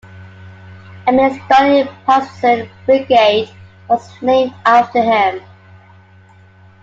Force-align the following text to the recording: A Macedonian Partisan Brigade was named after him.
A 1.05 1.11
Macedonian 1.11 1.87
Partisan 2.07 2.67
Brigade 2.87 3.51
was 3.87 4.19
named 4.23 4.51
after 4.65 4.99
him. 4.99 5.41